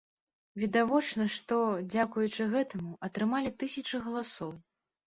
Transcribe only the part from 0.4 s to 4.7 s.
Відавочна, што, дзякуючы гэтаму, атрымалі тысячы галасоў.